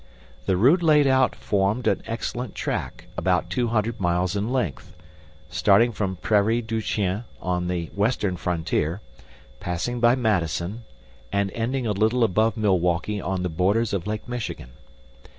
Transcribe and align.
The 0.47 0.57
route 0.57 0.81
laid 0.81 1.05
out 1.05 1.35
formed 1.35 1.85
an 1.85 2.01
excellent 2.07 2.55
track, 2.55 3.05
about 3.15 3.51
two 3.51 3.67
hundred 3.67 3.99
miles 3.99 4.35
in 4.35 4.49
length, 4.51 4.95
starting 5.47 5.91
from 5.91 6.15
Prairie 6.15 6.63
du 6.63 6.81
chien 6.81 7.25
on 7.39 7.67
the 7.67 7.85
western 7.93 8.35
frontier, 8.35 8.99
passing 9.59 9.99
by 9.99 10.15
Madison 10.15 10.85
and 11.31 11.51
ending 11.51 11.85
a 11.85 11.91
little 11.91 12.23
above 12.23 12.57
Milwaukee 12.57 13.21
on 13.21 13.43
the 13.43 13.47
borders 13.49 13.93
of 13.93 14.07
Lake 14.07 14.27
Michigan. 14.27 14.71